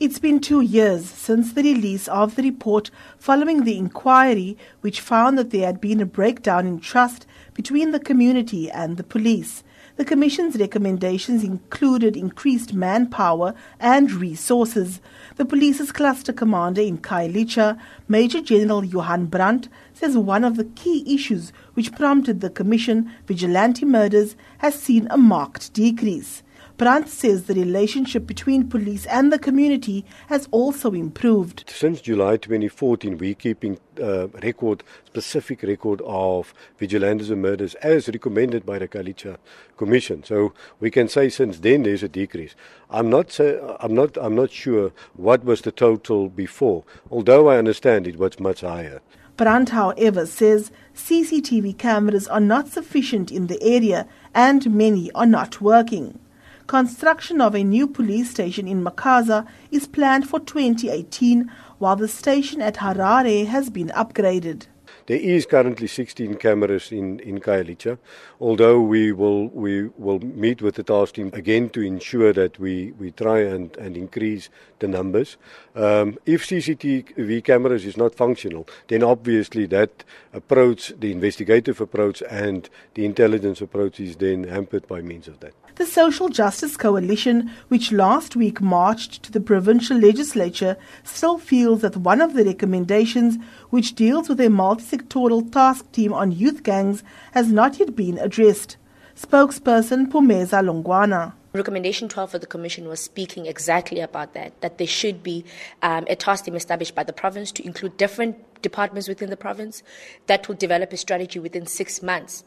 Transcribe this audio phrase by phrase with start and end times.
[0.00, 5.36] It's been two years since the release of the report following the inquiry, which found
[5.36, 9.64] that there had been a breakdown in trust between the community and the police.
[9.96, 15.00] The Commission's recommendations included increased manpower and resources.
[15.34, 17.76] The police's cluster commander in Khayelitsha,
[18.06, 23.84] Major General Johan Brandt, says one of the key issues which prompted the Commission, vigilante
[23.84, 26.44] murders, has seen a marked decrease.
[26.78, 31.64] Brandt says the relationship between police and the community has also improved.
[31.66, 38.78] Since July 2014, we're keeping uh, record, specific record of vigilantes murders as recommended by
[38.78, 39.38] the Khayelitsha
[39.76, 40.22] Commission.
[40.22, 42.54] So we can say since then there's a decrease.
[42.90, 47.56] I'm not, say, I'm not, I'm not sure what was the total before, although I
[47.56, 49.00] understand it was much higher.
[49.36, 55.60] Brandt, however, says CCTV cameras are not sufficient in the area and many are not
[55.60, 56.20] working.
[56.68, 62.60] Construction of a new police station in Makhaza is planned for 2018, while the station
[62.60, 64.66] at Harare has been upgraded.
[65.08, 67.96] There is currently 16 cameras in, in Khayelitsha,
[68.42, 72.92] although we will, we will meet with the task team again to ensure that we,
[72.98, 74.50] we try and, and increase
[74.80, 75.38] the numbers.
[75.74, 82.68] Um, if CCTV cameras is not functional, then obviously that approach, the investigative approach and
[82.92, 85.54] the intelligence approach is then hampered by means of that.
[85.76, 91.96] The Social Justice Coalition, which last week marched to the provincial legislature, still feels that
[91.96, 93.38] one of the recommendations,
[93.70, 94.50] which deals with a
[94.98, 98.76] multi-sectoral task team on youth gangs, has not yet been addressed.
[99.16, 101.32] Spokesperson Phumeza Mlungwana.
[101.54, 105.44] Recommendation 12 of the Commission was speaking exactly about that, that there should be
[105.82, 109.82] um, a task team established by the province to include different departments within the province
[110.26, 112.44] that will develop a strategy within six months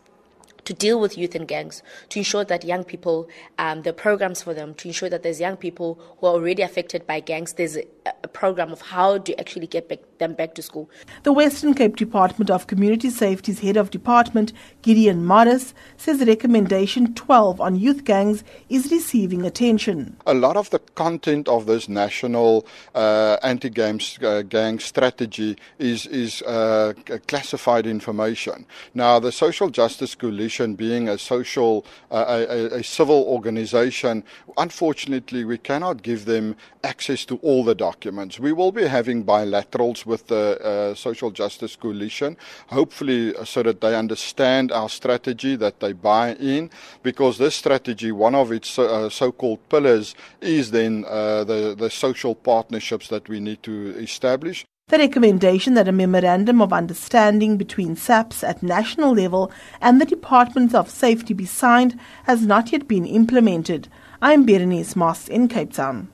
[0.66, 3.28] to deal with youth and gangs, to ensure that young people,
[3.58, 6.62] um, there are programs for them, to ensure that there's young people who are already
[6.62, 7.54] affected by gangs.
[7.54, 7.86] There's a,
[8.24, 10.90] a program of how to actually get back, them back to school.
[11.24, 17.60] The Western Cape Department of Community Safety's head of department, Gideon Morris, says recommendation 12
[17.60, 20.16] on youth gangs is receiving attention.
[20.26, 22.66] A lot of the content of this national
[22.96, 26.94] uh, anti-gang uh, gang strategy is, is uh,
[27.28, 28.66] classified information.
[28.94, 34.24] Now, the Social Justice Coalition being a social, uh, a, a, civil organization,
[34.58, 38.40] unfortunately, we cannot give them access to all the documents.
[38.40, 43.82] We will be having bilaterals with the uh, Social Justice Coalition, hopefully, uh, so that
[43.82, 46.70] they understand our strategy, that they buy in,
[47.02, 52.36] because this strategy, one of its uh, so called pillars, is then the, the social
[52.36, 54.66] partnerships that we need to establish.
[54.92, 59.50] The recommendation that a memorandum of understanding between SAPS at national level
[59.80, 63.88] and the Department of Safety be signed has not yet been implemented.
[64.22, 66.12] I'm Berenice Moss in Cape Town.